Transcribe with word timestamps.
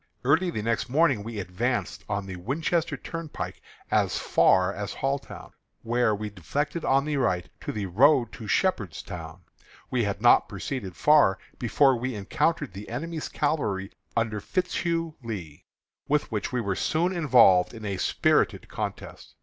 Early 0.25 0.49
the 0.49 0.63
next 0.63 0.89
morning 0.89 1.21
we 1.23 1.37
advanced 1.37 2.03
on 2.09 2.25
the 2.25 2.35
Winchester 2.37 2.97
Turnpike 2.97 3.61
as 3.91 4.17
far 4.17 4.73
as 4.73 4.95
Halltown, 4.95 5.51
where 5.83 6.15
we 6.15 6.31
deflected 6.31 6.81
to 6.81 6.85
the 6.87 7.17
right 7.17 7.47
on 7.67 7.75
the 7.75 7.85
road 7.85 8.31
to 8.31 8.47
Shepherdstown. 8.47 9.41
We 9.91 10.03
had 10.03 10.19
not 10.19 10.49
proceeded 10.49 10.95
far 10.95 11.37
before 11.59 11.95
we 11.97 12.15
encountered 12.15 12.73
the 12.73 12.89
enemy's 12.89 13.29
cavalry 13.29 13.91
under 14.17 14.41
Fitzhugh 14.41 15.13
Lee, 15.21 15.65
with 16.07 16.31
which 16.31 16.51
we 16.51 16.61
were 16.61 16.75
soon 16.75 17.13
involved 17.15 17.71
in 17.71 17.85
a 17.85 17.97
spirited 17.97 18.67
contest. 18.69 19.35